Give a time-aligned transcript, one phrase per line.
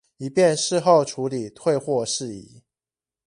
[0.17, 2.63] 以便事後處理退貨事宜